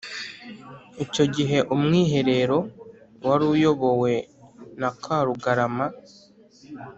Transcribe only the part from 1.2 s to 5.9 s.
gihe umwiherero wari uyobowe na Karugarama